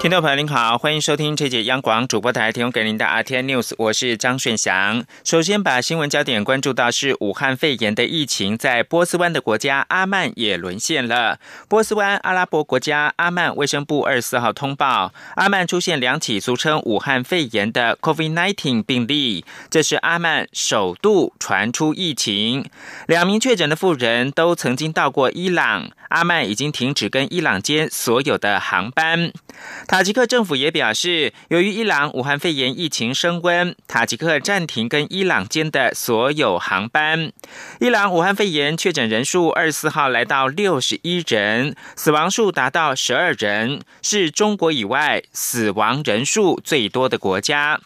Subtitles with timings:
[0.00, 5.04] 听众朋友您好，欢迎收听这节央广主播台提供给您的 RT News，我是张顺祥。
[5.22, 11.38] 首先把新闻焦点关注到是武汉肺炎的疫情，在波斯湾的国家阿曼也沦陷了。
[11.68, 22.64] 波斯湾阿拉伯国家阿曼卫生部二十四号通报，阿曼出现两起俗称武汉肺炎的 COVID-19 病例，这是阿曼首度传出疫情。
[23.06, 29.30] 两名确诊的妇人都曾经到过伊朗，阿曼已经停止跟伊朗间所有的航班。
[29.90, 37.32] 塔吉克政府也表示，由于伊朗武汉肺炎疫情升温，塔吉克暂停跟伊朗间的所有航班。
[37.80, 47.80] 伊朗武汉肺炎确诊人数二十四号来到六十一人，死亡数达到十二人，是中国以外死亡人数最多的国家。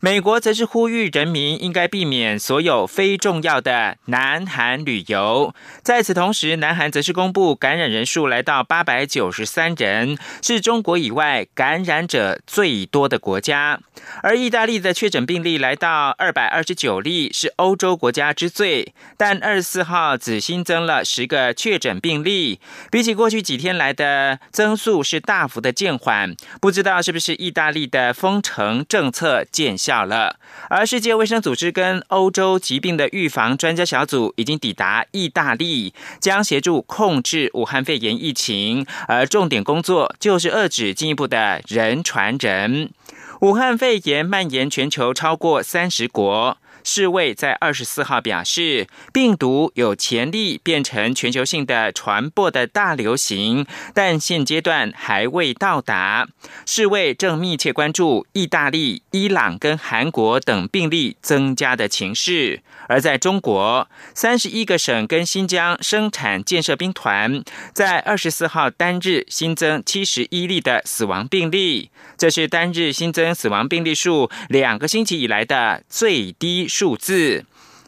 [0.00, 5.54] 美国则是呼吁人民应该避免所有非重要的南韩旅游。
[5.82, 13.78] 在此同时，南韩则是公布感染人数来到八百九十三人，是中国以外感染者最多的国家。
[14.22, 18.92] 而意大利的确诊病例来到二百二十九例，是欧洲国家之最。
[19.16, 22.58] 但二十四号只新增了十个确诊病例，
[22.90, 26.34] 比起过去几天来的增速是大幅的减缓。
[26.60, 30.00] 不知道是不是意大利的封城政策见效？
[30.04, 30.36] 了，
[30.68, 42.90] 而世界卫生组织跟欧洲疾病的预防专家小组已经抵达意大利，将协助控制武汉肺炎疫情，而重点工作就是遏制进一步的人传人。
[43.40, 46.58] 武汉肺炎蔓延全球超过三十国。
[46.82, 56.28] 世卫在二十四号表示，病毒有潜力变成全球性的传播的大流行，但现阶段还未到达。
[56.66, 62.62] 世卫正密切关注意大利、伊朗跟韩国等病例增加的情势。
[62.88, 77.44] 而在中国，三十一个省跟新疆生产建设兵团在二十四号单日新增七十一例的死亡病例，这是单日新增死亡病例数两个星期以来的最低数字。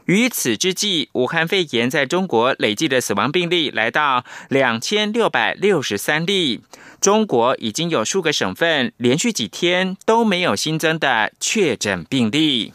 [0.06, 6.60] 于此之际，武汉肺炎在中国累计的死亡病例来到两千六百六十三例。
[7.00, 12.72] 中国已经有数个省份连续几天都没有新增的确诊病例。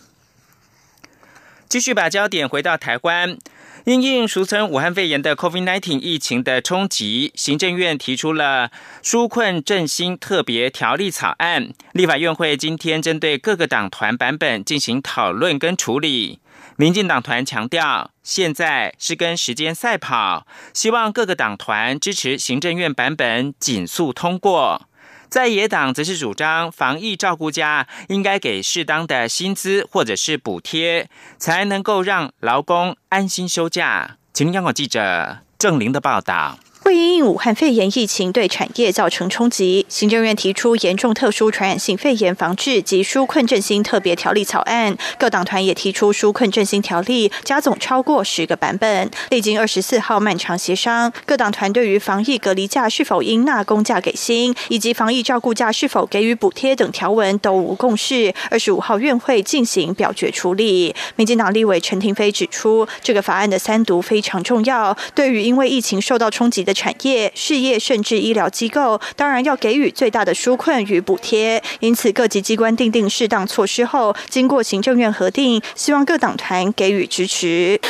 [1.67, 3.37] 继续把焦点回到台湾，
[3.87, 8.69] 因应俗称武汉肺炎的 COVID-19 疫情的冲击，行政院提出了
[9.01, 11.69] 纾困振兴特别条例草案。
[11.93, 16.41] 立法院会今天针对各个党团版本进行讨论跟处理。
[16.75, 24.89] 民进党团强调，现在是跟时间赛跑，希望各个党团支持行政院版本紧速通过。
[25.29, 34.17] 在野党则是主张防疫照顾家应该给适当的薪资或者是补贴，才能够让劳工安心休假。
[34.33, 36.57] 请听央广记者郑玲的报道。
[36.87, 49.11] 为因应武汉肺炎疫情对产业造成冲击，行政院提出严重特殊传染性肺炎防治及纾困振兴特别条例草案，各党团也提出纾困振兴条例，加总超过十个版本。
[49.31, 58.33] 历经二十四号漫长协商，各党团对于防疫隔离假是否应纳公假给薪，以及防疫照顾假是否给予补贴等条文都无共识。
[58.49, 60.95] 二十五号院会进行表决处理。
[61.17, 66.76] 民进党立委陈廷飞指出，这个法案的三读非常重要，对于因为疫情受到冲击的。
[66.77, 71.61] 产业、事业甚至医疗机构，当然要给予最大的纾困与补贴。
[71.79, 77.81] 因此，各级机关定定适当措施后，经过行政院核定，希望各党团给予支持。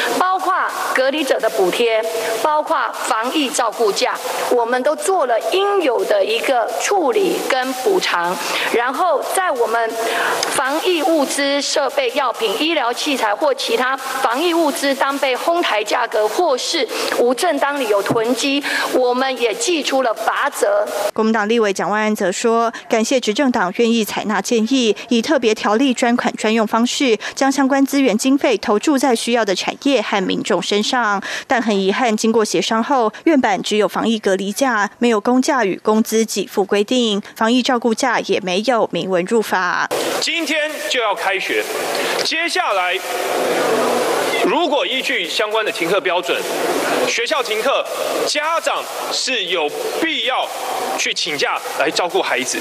[0.47, 0.53] 括
[0.95, 2.01] 隔离者的补贴，
[2.41, 4.15] 包括防疫照顾假，
[4.49, 8.33] 我们都做了应有的一个处理跟补偿。
[8.73, 9.91] 然后，在我们
[10.51, 16.87] 防疫物资、设备、药品、医疗器材或其他防疫物资当被哄抬价格，或是
[17.19, 18.63] 无正当理由囤积。
[18.93, 20.87] 我们也寄出了罚则。
[21.13, 31.21] 国民党立委蒋万安则说：“感谢执政党愿意采纳建议，以特别条例专款专用方式，将相关资源经费投注在需要的产业和民众身上。
[31.45, 39.89] 但很遗憾，经过协商后，院版只有防疫隔离假，没有公假与工资给付规定，防疫照顾假也没有明文入法。
[40.21, 41.63] 今天就要开学，
[42.23, 42.97] 接下来。”
[44.45, 46.41] 如果依据相关的停课标准，
[47.05, 47.85] 学校停课，
[48.25, 48.81] 家长
[49.11, 49.69] 是有
[50.01, 50.47] 必要
[50.97, 52.57] 去请假来照顾孩子。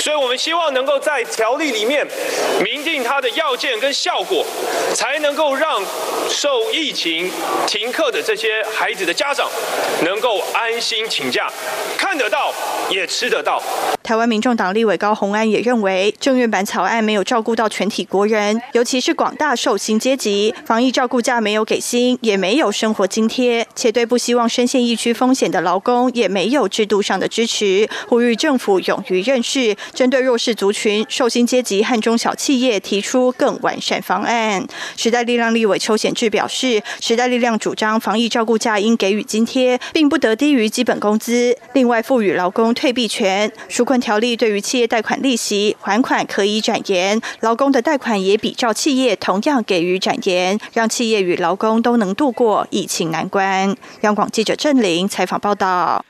[0.00, 2.04] 所以我们希望能够在条例里面
[2.64, 4.44] 明定它的要件跟效果，
[4.92, 5.80] 才能够让
[6.28, 7.32] 受疫情请
[7.66, 9.48] 停课的这些孩子的家长
[10.04, 11.50] 能够安心请假，
[11.96, 12.52] 看得到
[12.90, 13.62] 也吃得到。
[14.10, 34.66] 台湾民众党立委高鸿安也认为，政院版草案没有照顾到全体国人，尤其是广大受薪阶级，防疫照顾假没有给薪，也没有生活津贴，且对不希望深陷疫区风险的劳工也没有制度上的支持，呼吁政府勇于认识，针对弱势族群、受薪阶级和中小企业提出更完善方案。
[34.96, 43.99] 时代力量立委邱显志表示，时代力量主张防疫照顾假应给予津贴，并不得低于基本工资，另外赋予劳工退避权、纾困。
[44.00, 53.76] 条例对于企业贷款利息还款可以展延，劳工的贷款也比照企业同样给予展延，让企业与劳工都能度过疫情难关。
[54.00, 56.04] 央广记者郑玲采访报道。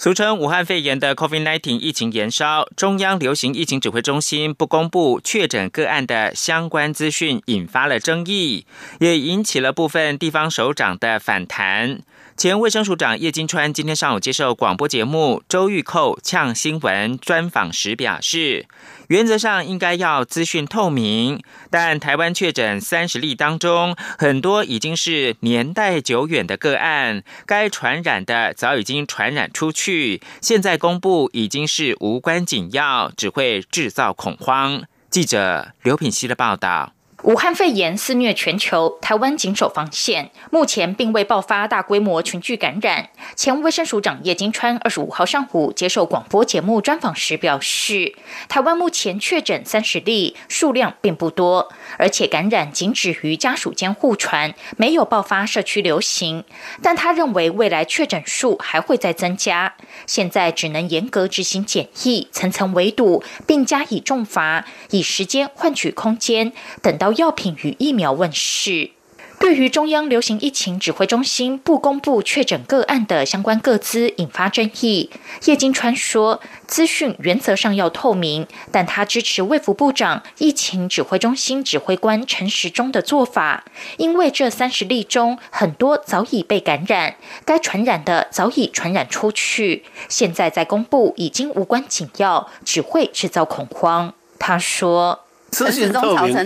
[0.00, 8.64] 俗称武汉肺炎的 COVID-19 疫情延烧，中央流行疫情指挥中心不公布确诊个案的相关资讯，引发了争议，
[9.00, 11.98] 也引起了部分地方首长的反弹。
[12.38, 18.66] 前卫生署长叶金川今天上午接受广播节目《周玉蔻呛新闻》专访时表示，
[19.08, 34.84] 原则上应该要资讯透明，但台湾确诊三十例当中，很多已经是年代久远的个案，该传染的早已经传染出去，现在公布已经是无关紧要，只会制造恐慌。
[35.10, 36.92] 记者刘品希的报道。
[37.24, 43.10] 武汉肺炎肆虐全球，台湾紧守防线，目前并未爆发大规模群聚感染。
[43.34, 48.14] 前卫生署长叶金川二十五号上午接受广播节目专访时表示，
[48.48, 56.44] 台湾目前确诊三十例，数量并不多，而且感染仅止于家属间互传，没有爆发社区流行。
[56.80, 59.74] 但他认为未来确诊数还会再增加，
[60.06, 67.07] 现在只能严格执行检疫，层层围堵，并加以重罚，以时间换取空间，等到。
[67.12, 68.90] 药品与疫苗问世，
[69.38, 75.10] 对于中央流行疫情指挥中心不公布确诊个案的相关个资引发争议。
[75.44, 83.64] 叶金川说，资讯原则上要透明，但他支持卫福部长疫情指挥中心指挥官陈时中的做法，
[83.96, 87.14] 因为这三十例中很多早已被感染，
[87.44, 94.12] 该传染的早已传染出去，现在再公布已经无关紧要，只会制造恐慌。
[94.40, 95.20] 他说，
[95.50, 96.36] 资讯透明。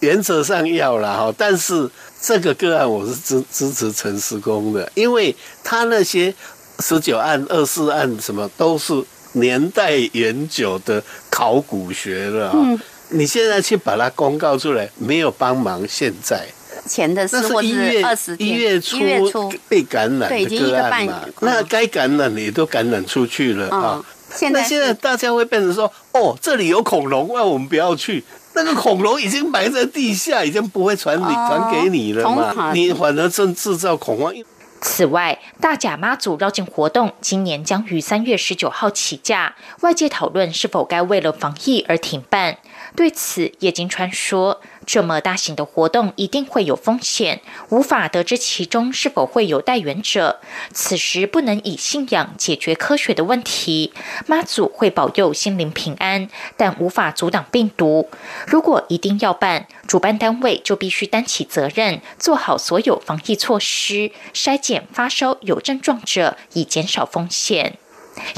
[0.00, 1.88] 原则上要了哈，但是
[2.20, 5.34] 这个个案我是支支持陈时公的，因为
[5.64, 6.32] 他那些
[6.80, 8.94] 十九案、二四案什么都是
[9.32, 12.78] 年代远久的考古学了嗯。
[13.10, 15.82] 你现在去把它公告出来，没有帮忙。
[15.88, 16.46] 现在
[16.86, 24.04] 前的是一月二十一月初被感染的个案嘛，那该感染的也都感染出去了啊。
[24.52, 28.22] 那现在大家会变成说，哦，这里有恐龙，那我们不要去。
[28.62, 32.72] 那个恐龙已经埋在地下，已经不会传你传给你了嘛？
[32.72, 34.32] 你反而正制造恐慌。
[34.80, 42.58] 此外，大甲妈祖绕境活动今年将于三月十九号起驾，外界讨论是否该为了防疫而停办。
[42.94, 44.60] 对此，叶金川说。
[44.88, 50.40] 这么大型的活动一定会有风险，无法得知其中是否会有带源者。
[50.72, 53.92] 此时不能以信仰解决科学的问题。
[54.26, 58.08] 妈祖会保佑心灵平安，但无法阻挡病毒。
[58.46, 67.76] 如果一定要办，主办单位就必须担起责任，做好所有防疫措施，筛检发烧有症状者，以减少风险。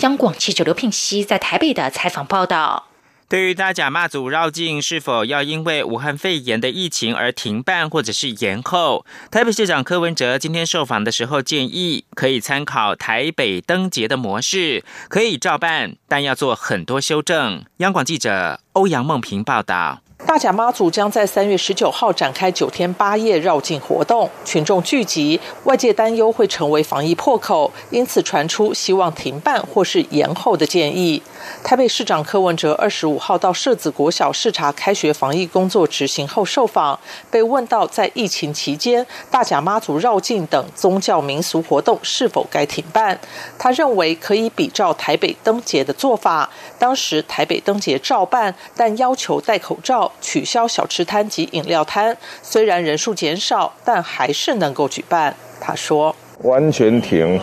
[0.01, 2.90] 央广记者刘聘熙在台北的采访报道。
[3.31, 17.65] 对于大甲骂祖绕境是否要因为武汉肺炎的疫情而停办或者是延后，台北市长柯文哲今天受访的时候建议，可以参考台北灯节的模式，可以照办，但要做很多修正。
[17.77, 20.01] 央广记者欧阳梦平报道。
[20.27, 31.21] 大甲妈祖将在三月十九号展开九天八夜绕境活动，群众聚集，外界担忧会成为防疫破口，因此传出希望停办或是延后的建议。
[31.65, 37.01] 台北市长柯文哲二十五号到社子国小视察开学防疫工作执行后受访，
[37.31, 43.19] 被问到在疫情期间大甲妈祖绕境等宗教民俗活动是否该停办，
[43.59, 50.11] 他认为可以比照台北灯节的做法，当时台北灯节照办，但要求戴口罩。
[50.21, 55.35] 取消小吃摊及饮料摊，虽然人数减少，但还是能够举办。
[55.61, 57.39] 他说：“完全停，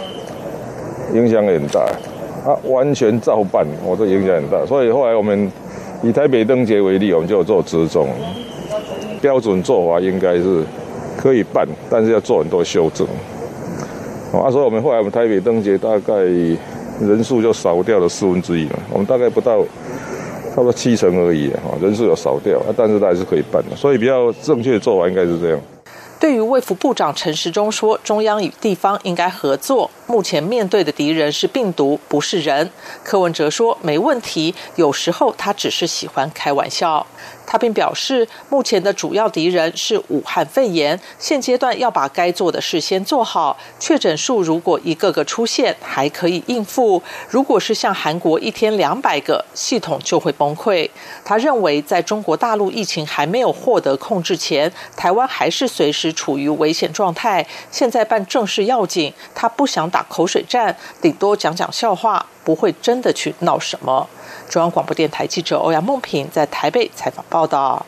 [1.14, 1.82] 影响很大
[2.46, 2.58] 啊！
[2.64, 4.66] 完全照办，我这影响很大。
[4.66, 5.52] 所以后来我们
[6.02, 8.08] 以台北灯节为例，我们就做折中
[9.22, 10.64] 标准做法，应该是
[11.16, 13.08] 可以办，但是要做很多修正。
[14.34, 19.64] 啊，所以我们后来我们台北灯节大概人数就少掉了四分之一嘛，我们大概不到
[20.58, 25.60] 差不多七成而已啊，人数有少掉，但是还是可以办的，所以比较正确的做法应该是这样。
[26.20, 29.92] 对于卫福部长陈时中说，中央与地方应该合作。
[30.08, 32.68] 目前面对的敌人是病毒，不是人。
[33.04, 37.06] 柯文哲说没问题，有时候他只是喜欢开玩笑。
[37.48, 43.58] 他并表示，目前的主要敌人是武汉肺炎，现阶段要把该做的事先做好。
[43.80, 50.90] 确诊数如果一个个出现，还可以应付；如果是像韩国一天两百个，系统就会崩溃。
[51.24, 57.48] 他认为，在中国大陆疫情还没有获得控制前，台湾还是随时处于危险状态。
[57.72, 64.10] 现在办正事要紧，他不想打口水战，顶多讲讲笑话，不会真的去闹什么。
[64.48, 67.86] 中央广播电台记者欧阳梦平在台北采访报道。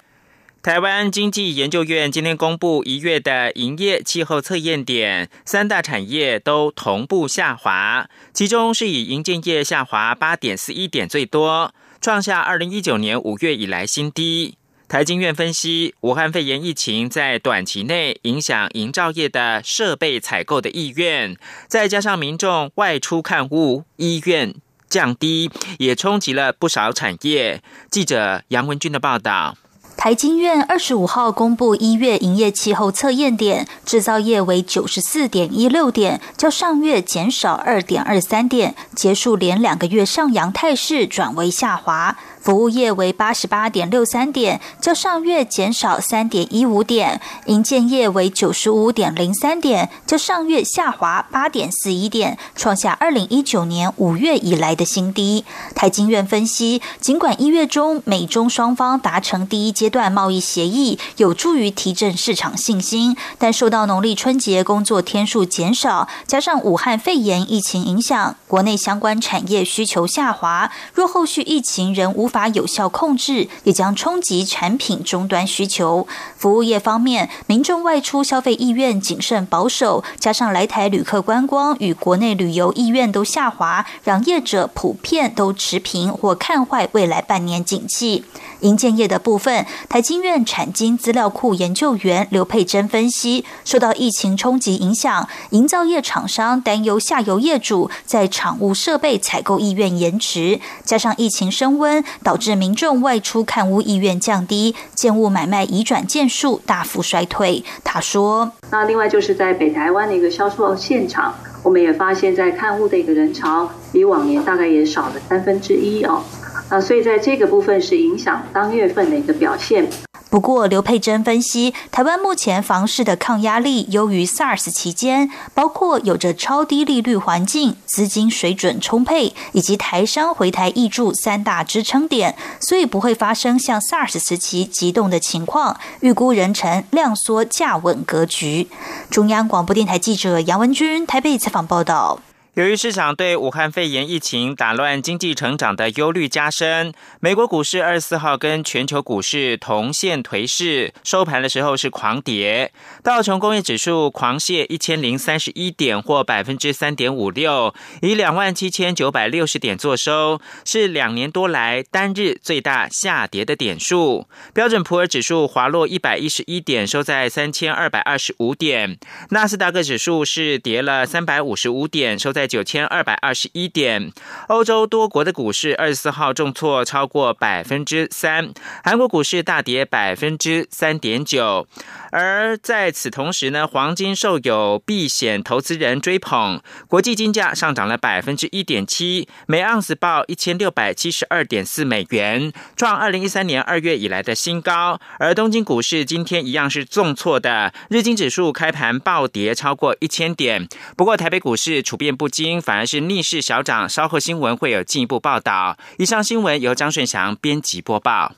[0.62, 14.59] 台湾经济研究院今天公布一月的营业气候测验点，三大产业都同步下滑，其中是以营建业下滑八点四一点最多，创下二零一九年五月以来新低。
[14.90, 24.56] 台经院分析，武汉肺炎疫情在短期内影响营造业的设备采购的意愿，再加上民众外出看物医院。
[24.90, 27.62] 降低也冲击了不少产业。
[27.92, 29.56] 记者杨文军的报道。
[29.96, 42.18] 台经院二十五号公布一月营业气候测验点，制造业为九十四点一六点，较上月减少二点二三点，结束连两个月上扬态势，转为下滑。
[42.42, 55.44] 服务业为八十八点六三点，较上月减少三点一五点；营建业为九十五点零三点，较上月下滑八点四一点，创下二零一九年五月以来的新低。
[55.76, 70.72] 台经院分析，尽管一月中美中双方达成第一阶段贸易协议，有助于提振市场信心，但受到农历春节工作天数减少，加上武汉肺炎疫情影响，国内相关产业需求下滑。
[70.94, 76.08] 若后续疫情仍无无法有效控制，也将冲击产品终端需求。
[76.38, 88.24] 服务业方面，民众外出消费意愿谨慎保守，加上来台旅客观光与国内旅游意愿都下滑，让业者普遍都持平或看坏未来半年景气。
[88.62, 107.64] 营建业的部分，台经院产经资料库研究员刘佩珍分析，受到疫情冲击影响，营造业厂商担忧下游业主在厂务设备采购意愿延迟，加上疫情升温，导致民众外出看屋意愿降低，建物买卖移转件数大幅衰退。
[107.84, 116.22] 他说：“那另外就是在北台湾的一个销售现场，我们也发现，在看屋的一个人潮比往年大概也少了三分之一哦。”
[116.70, 119.90] 啊，所以在这个部分是影响当月份的一个表现。
[120.30, 135.80] 不过，刘佩珍分析，台湾目前房市的抗压力优于 SARS 期间，包括有着超低利率环境、资金水准充沛，以及台商回台易住三大支撑点，所以不会发生像 SARS 时期急动的情况。
[136.02, 138.68] 预估人成量缩价稳格局。
[139.10, 142.20] 中央广播电台记者杨文君台北采访报道。
[142.56, 152.72] 由于市场对武汉肺炎疫情打乱经济成长的忧虑加深，美国股市二十四号跟全球股市同线颓势，收盘的时候是狂跌。
[153.02, 164.28] 道琼工业指数狂泻一千零三十一点，或百分之三点五六，以两万七千九百六十点作收，是两年多来单日最大下跌的点数。
[164.54, 168.98] 标准普尔指数滑落一百一十一点，收在三千二百二十五点。
[169.30, 172.50] 纳斯达克指数是跌了三百五十五点，收在。
[172.50, 174.12] 九千二百二十一点，
[174.48, 178.52] 欧洲多国的股市二十四号重挫超过百分之三，
[178.84, 181.68] 韩国股市大跌百分之三点九。
[182.12, 195.00] 而在在此同时呢，黄金受有避险投资人追捧，国际金价上涨了百分之一点七，每盎司报一千六百七十二点四美元，创二零一三年二月以来的新高。
[195.20, 200.68] 而东京股市今天一样是重挫的，日经指数开盘暴跌超过一千点，
[200.98, 203.88] 不过台北股市处变不惊，反而是逆势小涨。
[203.88, 205.78] 稍后新闻会有进一步报道。
[206.00, 208.34] 以上新闻由张顺祥编辑播报。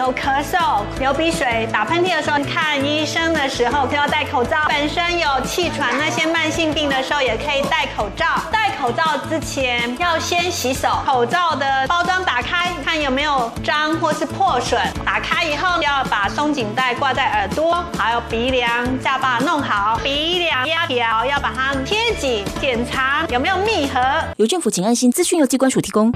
[0.00, 4.56] 有咳嗽、流鼻水、打喷嚏的时候，看医生的时候要戴口罩。
[4.66, 8.24] 本身有气喘那些慢性病的时候，也可以戴口罩。
[8.50, 10.88] 戴口罩之前要先洗手。
[11.04, 14.80] 口罩的包装打开，看有没有脏或是破损。
[15.04, 18.68] 打开以后要把松紧带挂在耳朵，还有鼻梁、
[19.02, 20.00] 下巴弄好。
[20.02, 24.00] 鼻梁压条要把它贴紧，检查有没有密合。
[24.38, 26.10] 由政府请安心资讯由机关署提供。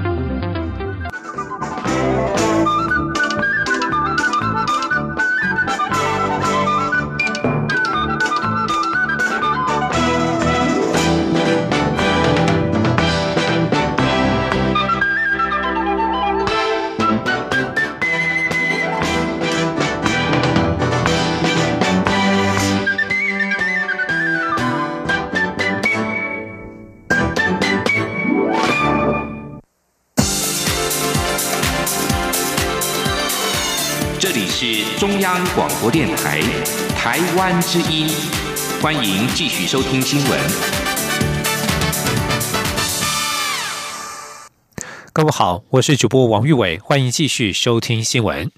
[34.64, 36.40] 是中央广播电台
[36.96, 38.08] 台湾之音，
[38.80, 40.40] 欢迎继续收听新闻。
[45.12, 48.50] 各位好，我是主播王玉伟，欢迎继续收听新闻。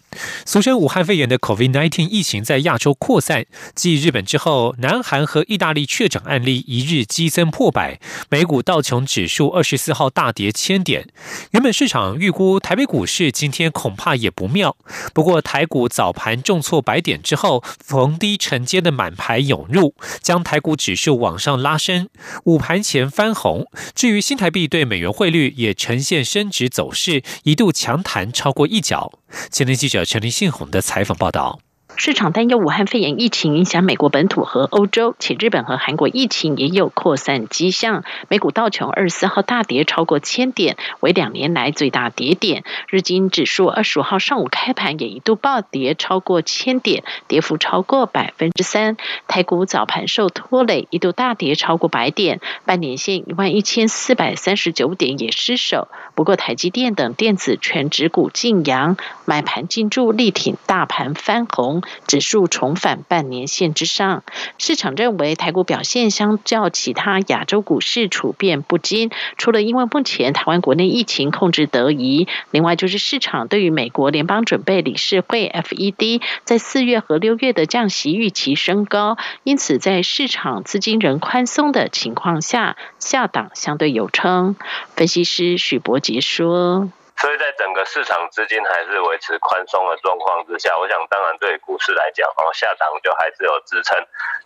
[0.45, 11.09] 俗称武汉肺炎的 COVID-19 疫情在亚洲扩散，继日本之后，南韩和意大利确诊案例一日激增破百，美股道琼指数二十四号大跌千点。
[11.53, 14.77] 原本市场预估台北股市今天恐怕也不妙，
[15.13, 22.09] 不过台股早盘重挫百点之后，逢低承接的满牌涌入，将台股指数往上拉升，
[22.45, 23.67] 午盘前翻红。
[23.95, 29.13] 至于新台币对美元汇率也呈现升值走势，一度强弹超过一角。
[29.51, 31.61] 今天记者陈林信宏的采访报道。
[31.99, 38.05] 市场担忧武汉肺炎疫情影响美国本土和欧洲，且日本和韩国疫情也有扩散迹象。
[38.29, 42.65] 美股道琼二十四号大跌超过千点，为两年来最大跌点。
[42.89, 48.99] 日经指数二十五号上午开盘也一度暴跌超过千点，跌幅超过百分之三。
[49.27, 55.89] 台股早盘受拖累，一度大跌超过百点，半年线一万一千四百三十九点也失守。
[56.15, 61.83] 不过台积电等电子全指股劲扬，买盘进驻力挺大盘翻红。
[62.07, 64.23] 指数重返半年线之上，
[64.59, 84.57] 市场认为台股表现相较其他亚洲股市处变不惊，除了因为目前台湾国内疫情控制得宜，另外就是市场对于美国联邦准备理事会 FED 在四月和六月的降息预期升高，因此在市场资金仍宽松的情况下，下档相对有撑。
[84.95, 86.91] 分析师许博杰说。
[87.19, 93.97] 所以在整个市场资金还是维持宽松的状况之下，我想当然对股市来讲，哦下档就还是有支撑。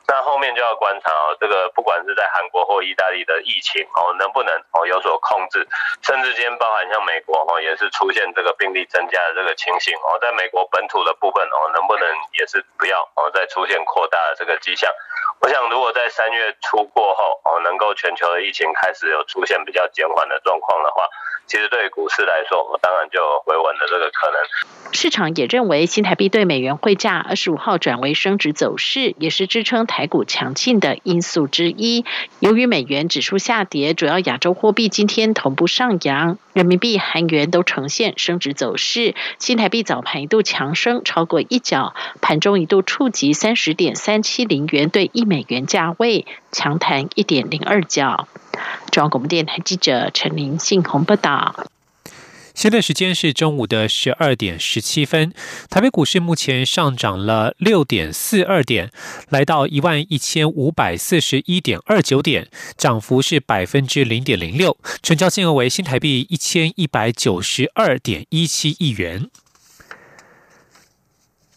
[0.07, 5.67] 那后面就要观察哦，这个不管是在韩国或意大利的疫情哦，能不能哦有所控制，
[6.03, 14.91] 甚至间包含像美国哦，也是出现这个病例增加的这个情形哦，在美国本土的部分哦，能不能也是不要哦再出现扩大的这个迹象？
[15.41, 21.09] 我想如果在三月初过后哦，能够全球的疫情开始有出现比较减缓的状况的话。
[21.51, 24.93] 其实对股市来说，我当然就回稳的这个可能。
[24.93, 32.05] 市场也认为，新台币对美元汇价二十五号转为升值走势，也是支撑台股强劲的因素之一。
[32.39, 39.17] 由于美元指数下跌，主要亚洲货币今天同步上扬，人民币、韩元都呈现升值走势。
[39.41, 48.29] 新台币早盘一度强升超过一角，盘中一度触及三十点三七零元兑一美元价位，强弹一点零二角。
[48.91, 51.67] 中央广播电台记者陈林信鸿报道。
[52.53, 55.33] 现在时间是中午的十二点十七分。
[55.71, 58.91] 台北股市目前上涨了六点四二点，
[59.31, 69.31] 来到一万一千五百四十一点二九点，涨幅是百分之零点零六，成交金额为新台币一千一百九十二点一七亿元。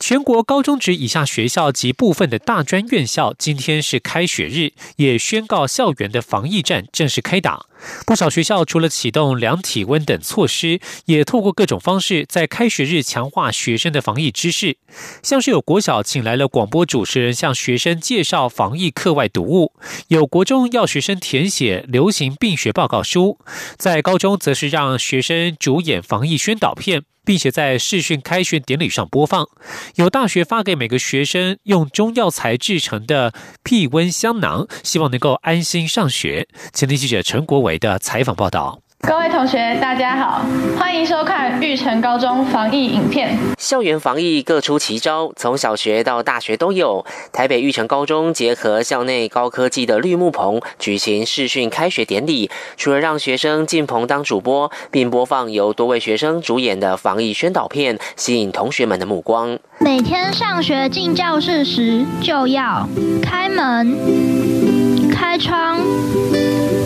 [0.06, 7.68] 全国高中职以下学校及部分的大专院校今天是开学日，也宣告校园的防疫战正式开打。
[8.06, 14.78] 不少学校除了启动量体温等措施，也透过各种方式在开学日强化学生的防疫知识。
[15.22, 19.74] 像是有国小请来了广播主持人向学生介绍防疫课外读物，
[20.08, 23.40] 有国中要学生填写流行病学报告书，
[23.78, 27.04] 在高中则是让学生主演防疫宣导片。
[27.26, 29.48] 并且在视讯开学典礼上播放，
[29.96, 36.48] 有大学发给每个学生用中药材制成的屁温香囊，希望能够安心上学。
[36.74, 38.80] 前天记者陈国伟的采访报道。
[39.06, 40.46] 各位同学，大家好，
[40.80, 43.38] 欢迎收看玉成高中防疫影片。
[43.58, 47.06] 校园防疫各出奇招，从小学到大学都有。
[47.34, 52.50] 台北玉成高中结合校内高科技的绿幕棚，举行视讯开学典礼。
[52.78, 59.60] 除了让学生进棚当主播，并播放由多位学生主演的防疫宣导片，吸引同学们的目光。
[59.80, 62.88] 每天上学进教室时，就要
[63.22, 65.78] 开门、开窗，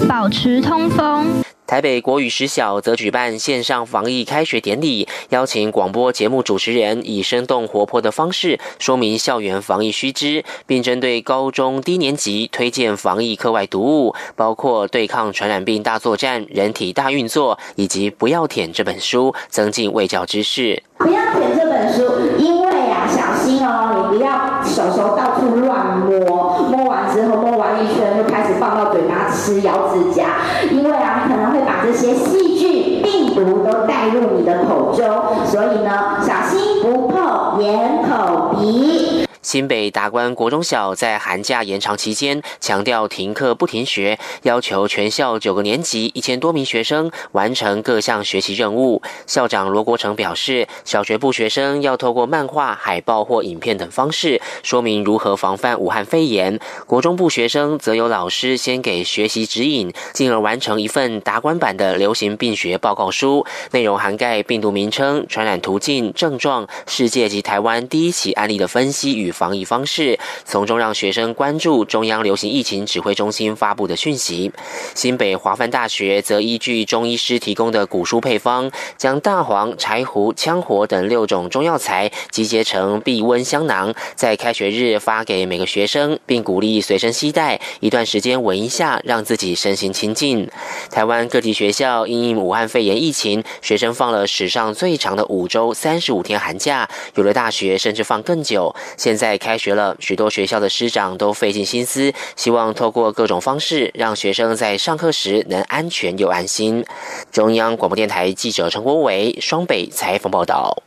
[0.08, 1.44] 保持通风。
[1.66, 20.82] 台北国语实小则举办线上防疫开学典礼，邀请广播节目主持人以生动活泼的方式说明校园防疫须知，并针对高中低年级推荐防疫课外读物，包括《对抗传染病大作战》《人体大运作》以及《不要舔》这本书，增进卫教知识。
[21.00, 22.04] 不要舔这本书，
[22.38, 30.26] 因为啊，小心哦，你不要手手到处乱摸，摸完之后摸完一圈就开始放到嘴巴吃、咬指甲，
[30.72, 31.58] 因为啊，可能会。
[31.68, 39.27] 把这些细菌、病毒都带入你的口中，所以呢，小心不碰眼、口、鼻。
[39.48, 49.02] 新北达观国中小在寒假延长期间，强调停课不停学，要求全校九个年级一千多名学生完成各项学习任务。
[49.26, 74.52] 校长罗国成表示，小学部学生要透过漫画、海报或影片等方式说明如何防范武汉肺炎；国中部学生则由老师先给学习指引，进而完成一份达观版的流行病学报告书，内容涵盖病毒名称、传染途径、症状、世界及台湾第一起案例的分析与防疫方式，从中让学生关注中央流行疫情指挥中心发布的讯息。
[74.96, 90.50] 新北华范大学则依据中医师提供的古书配方，将大黄、柴胡、羌活等六种中药材集结成避温香囊，在开学日发给每个学生，并鼓励随身携带，一段时间闻一下，让自己身心清净。
[90.90, 98.74] 台湾各地学校因应武汉肺炎疫情，学生放了史上最长的五周三十五天寒假，有的大学甚至放更久。
[98.98, 106.86] 现在在开学了，许多学校的师长都费尽心思，希望透过各种方式，让学生在上课时能安全又安心。
[107.30, 110.87] 中央广播电台记者陈国伟双北采访报道。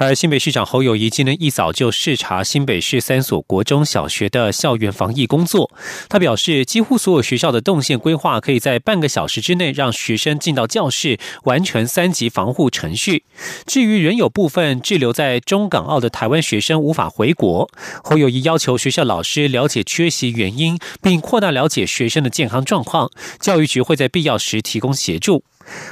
[0.00, 5.72] 而新北市长侯友谊今天一早就视察新北市三所国中小学的校园防疫工作。
[6.08, 13.24] 他表示，几乎所有学校的动线规划可以在半个小时之内让学生进到教室，完成三级防护程序。
[13.66, 17.68] 至于仍有部分滞留在中港澳的台湾学生无法回国，
[18.04, 23.10] 侯友谊要求学校老师了解缺席原因，并扩大了解学生的健康状况。
[23.40, 25.42] 教育局会在必要时提供协助。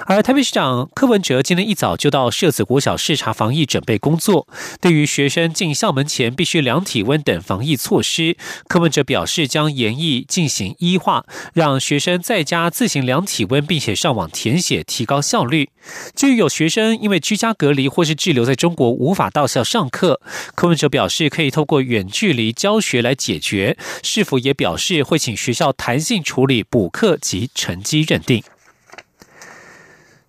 [0.06, 4.46] 而台北市长柯文哲今天一早就到社子国小视察防疫准备工作。
[4.80, 8.36] 对于学生进校门前必须量体温等防疫措施，
[8.68, 15.70] 柯文哲表示将严议进行医化，让学生在家自行量体温，并且上网填写，提高效率。
[16.14, 20.20] 至于有学生因为居家隔离或是滞留在中国无法到校上课，
[20.54, 23.76] 柯文哲表示可以透过远距离教学来解决。
[24.02, 28.42] 是否也表示会请学校弹性处理补课及成绩认定。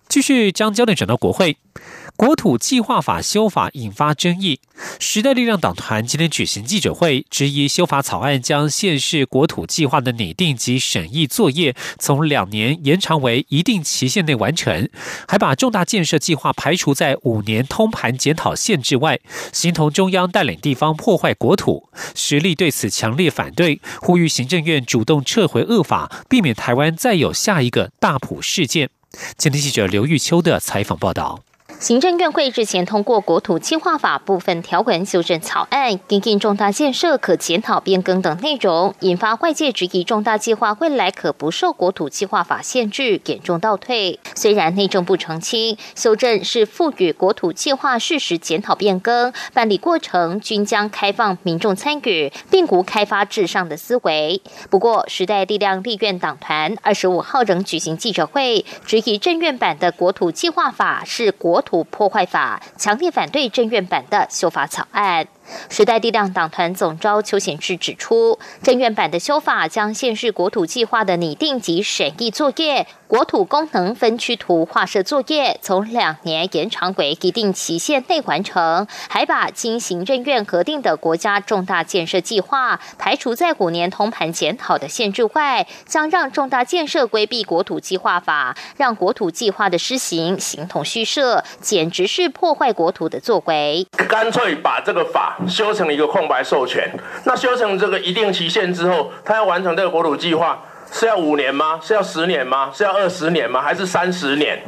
[0.08, 1.58] 继续将焦点转到国会。
[2.16, 4.58] 国土计划法修法引发争议，
[4.98, 14.88] 时代力量党团今天举行记者会，质疑修法草案将县市国土计划的拟定及审议作业从两年延长为一定期限内完成，
[15.28, 19.20] 还把重大建设计划排除在五年通盘检讨限制外，
[19.52, 21.88] 形同中央带领地方破坏国土。
[22.16, 28.90] 实力对此强烈反对，呼吁行政院主动撤回恶法，避免台湾再有下一个大埔事件。
[29.36, 31.47] 今天记者刘玉秋的采访报道。
[31.80, 44.18] 行政院会日前通过国土计划法部分条文修正草案，引进重大建设可检讨变更等内容，引发外界质疑重大计划未来可不受国土计划法限制，严重倒退。
[44.34, 54.42] 虽然内政部澄清，修正是赋予国土计划事实检讨变更办理过程均将开放民众参与，并无开发至上的思维。
[54.68, 61.62] 不过，时代力量立院党团二十五号仍举行记者会，质疑政院版的国土计划法是国。
[61.68, 65.28] 土破坏法强烈反对政院版的修法草案。
[65.68, 93.86] 时代力量党团总召邱显志指出，政院版的修法将县市国土计划的拟定及审议作业、国土功能分区图划设作业，从两年延长为一定期限内完成，还把经行政院核定的国家重大建设计划排除在五年通盘检讨的限制外，将让重大建设规避国土计划法，让国土计划的施行形同虚设，简直是破坏国土的作为。
[94.08, 95.37] 干脆把这个法。
[95.46, 96.90] 修成一个空白授权，
[97.24, 101.78] 那修成这个一定期限之后，他要完成这个国土计划，是要五年吗？
[101.82, 102.70] 是要十年吗？
[102.74, 103.60] 是要二十年吗？
[103.60, 104.62] 还是三十年？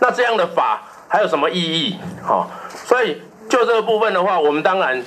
[0.00, 1.96] 那这样的法还有什么意义？
[2.26, 2.48] 哈，
[2.84, 5.02] 所以就这个部分的话，我们当然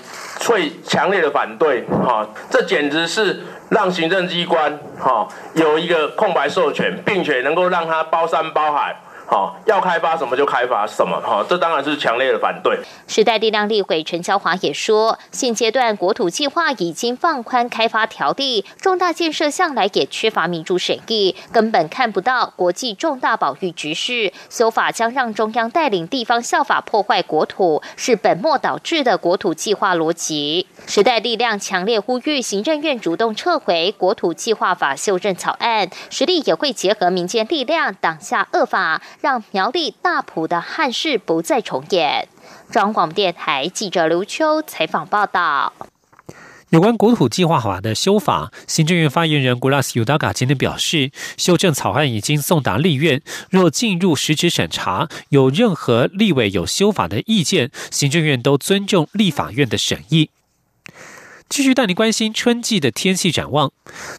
[0.48, 1.84] 会强烈的反对。
[2.06, 8.96] 哈，这简直是让行政机关哈有一个空白授权，并且能够让它包山包海。
[9.32, 12.78] 好，要开发什么就开发什么，哈，这当然是强烈的反对。
[13.08, 24.34] 时代力量立委陈昭华也说，现阶段国土计划已经放宽开发条例，重大建设向来也缺乏民主审议，根本看不到国际重大保育局势。
[24.50, 30.68] 修法将让中央带领地方效法破坏国土，是本末倒置的国土计划逻辑。
[30.88, 39.02] 时代力量强烈呼吁行政院主动撤回国土计划法修正草案，实力也会结合民间力量挡下恶法。
[39.22, 42.28] 让苗栗大埔的憾事不再重演。
[42.72, 45.74] 中广电台记者刘秋采访报道。
[46.70, 60.30] 有关国土计划法的修法，行政院发言人 Gulas Udaga 今天表示，修正草案已经送达立院，若进入实质审查，有任何立委有修法的意见，行政院都尊重立法院的审议。
[61.52, 63.74] 继续带您关心春季的天气展望。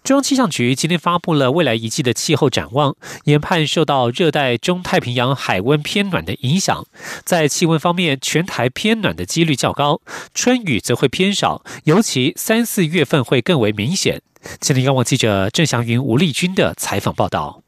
[0.05, 6.85] 中央气象局今天发布了未来一季的气候展望，研判受到热带中太平洋海温偏暖的影响，
[7.25, 10.03] 在气温方面，全台偏暖的几率较高，
[10.35, 14.21] 春雨则会偏少，尤其三四月份会更为明显。
[14.61, 17.62] 今天，央广记者郑祥云、吴丽君的采访报道。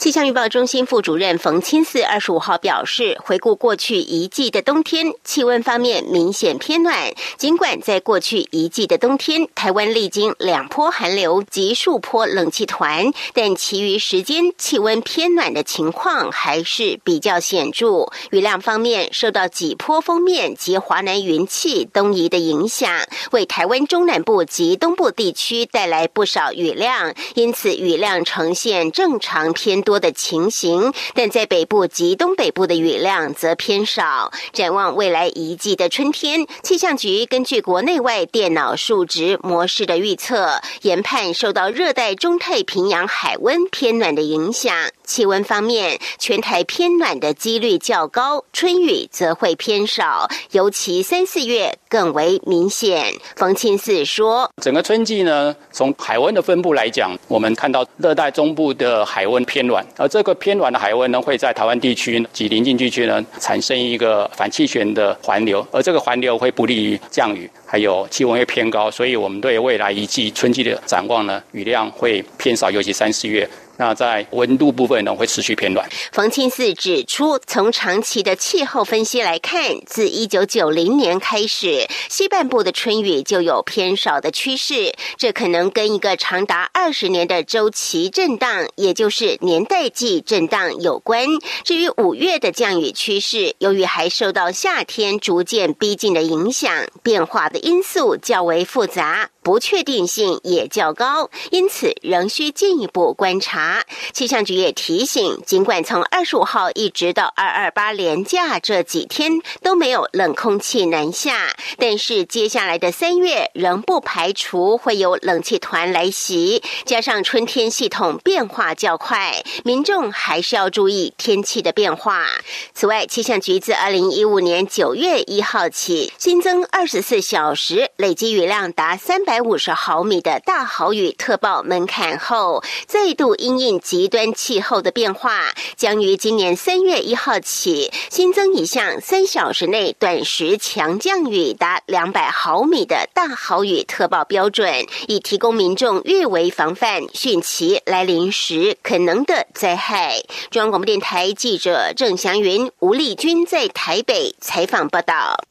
[0.00, 7.12] 气象预报中心副主任冯清四二十五号表示，回顾过去一季的冬天，气温方面明显偏暖。
[7.36, 18.06] 尽管在过去一季的冬天，台湾历经两波寒流及数波冷气团，但其余时间气温偏暖的情况还是比较显著。
[18.30, 22.90] 雨量方面，受到几波锋面及华南云气东移的影响，
[23.32, 29.84] 为台湾中南部及东部地区带来不少雨量，因此雨量呈现正常偏。
[29.90, 34.30] 多的情形，但在北部及东北部的雨量则偏少。
[34.52, 44.72] 展望未来一季的春天，气象局根据国内外电脑数值模式的预测，研判受到热带中太平洋海温偏暖的影响，
[45.10, 53.12] 气温方面，全台偏暖的几率较高，春雨则会偏少，尤其三四月更为明显。
[53.34, 73.50] 冯庆四说：“整个春季呢，从海温的分布来讲，我们看到热带中部的海温偏暖。”而这个偏暖的海温呢，会在台湾地区及邻近地区呢，产生一个反气旋的环流，而这个环流会不利于降雨，还有气温会偏高，所以我们对未来一季春季的展望呢，雨量会偏少，尤其三四月。
[73.80, 75.88] 那在温度部分呢，会持续偏暖。
[76.12, 84.92] 冯庆四指出，从长期的气候分析来看，自一九九零年开始，西半部的春雨就有偏少的趋势。
[85.16, 91.26] 这可能跟一个长达二十年的周期震荡，也就是年代季震荡有关。
[91.64, 96.70] 至于五月的降雨趋势，由于还受到夏天逐渐逼近的影响，
[97.02, 99.30] 变化的因素较为复杂。
[99.42, 103.84] 不确定性也较高，因此仍需进一步观察。
[104.12, 122.26] 气象局也提醒，尽管从二十五号一直到二二八连假这几天都没有冷空气南下，但是接下来的三月仍不排除会有冷气团来袭，加上春天系统变化较快，民众还是要注意天气的变化。
[122.74, 129.29] 此外，气象局自二零一五年九月一号起新增二十四小时累积雨量达三百。
[129.30, 150.24] 百五十毫米的大豪雨特报门槛后，再度因应极端气候的变化，将于今年三月一号起新增一项三小时内短时强降雨达两百毫米的大豪雨特报标准，以提供民众预为防范汛期来临时可能的灾害。
[150.50, 155.44] 中央广播电台记者郑祥云、吴丽君在台北采访报道。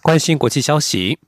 [0.00, 1.18] 关心国际消息。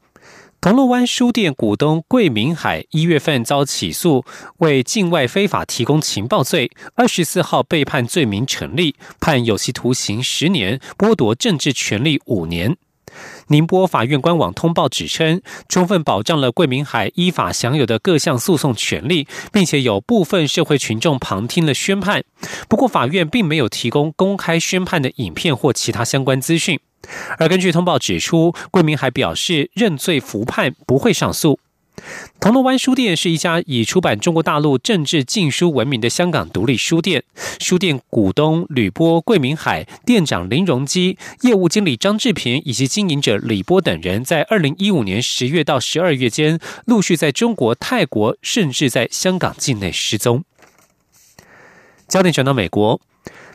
[0.61, 4.25] 铜锣湾书店股东桂明海一月份遭起诉，
[4.59, 12.77] 为境外非法提供情报罪，二十四号被判罪名成立，判有期徒刑十年，剥夺政治权利五年。
[13.49, 22.25] 宁波法院官网通报指称，充分保障了桂明海依法享有的各项诉讼权利，并且有部分社会群众旁听了宣判。
[22.69, 26.81] 不过，法院并没有提供公开宣判的影片或其他相关资讯。
[27.39, 31.61] 而根据通报指出，桂明海表示认罪服判，不会上诉。
[32.39, 37.25] 铜锣湾书店是一家以出版中国大陆政治禁书闻名的香港独立书店。
[37.59, 50.45] 书店股东吕波、桂明海、店长林荣基、业务经理张志平以及经营者李波等人，在二零一五年十月到十二月间，陆续在中国、泰国，甚至在香港境内失踪。
[52.07, 53.01] 焦点转到美国。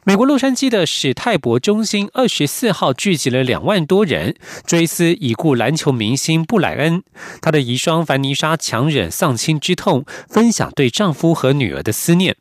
[0.03, 4.35] 美国洛杉矶的史泰博中心二十四号聚集了两万多人，
[4.65, 7.03] 追思已故篮球明星布莱恩。
[7.39, 12.35] 他的遗孀凡妮莎强忍丧亲之痛，分享对丈夫和女儿的思念。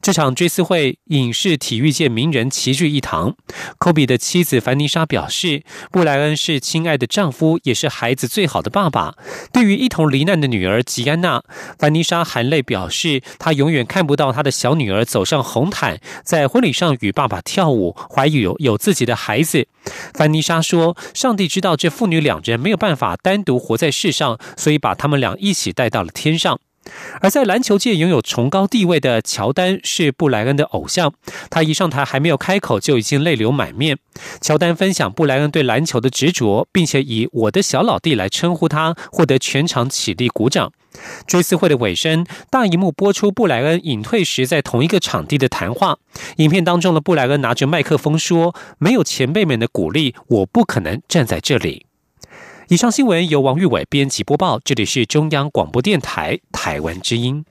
[0.00, 3.34] 这场追思会，影视体育界名人齐聚一堂。
[3.78, 9.14] 科比的妻子凡妮莎表示，布莱恩是亲爱的丈夫，也是孩子最好的爸爸。
[9.52, 11.42] 对于一同罹难的女儿吉安娜，
[11.78, 19.66] 凡妮莎含泪表示，她永远看不到她的小女儿走上红毯，在婚礼上与爸爸跳舞，怀有有自己的孩子。
[20.14, 26.60] 凡妮莎说：“上帝知道这父女两人没有办法单独活在世上，所以把他们俩一起带到了天上。”
[27.20, 31.12] 而在篮球界拥有崇高地位的乔丹是布莱恩的偶像，
[31.50, 33.98] 他一上台还没有开口就已经泪流满面。
[34.40, 40.72] 乔丹分享布莱恩对篮球的执着，并且以“我的小老弟”来称呼他，获得全场起立鼓掌。
[41.26, 45.98] 追思会的尾声，大荧幕播出布莱恩隐退时在同一个场地的谈话。
[46.36, 51.86] 影片当中的布莱恩拿着麦克风说：“没有前辈们的鼓励，我不可能站在这里。”
[52.70, 57.42] 以上新闻由王玉伟编辑播报，这里是中央广播电台台湾之音。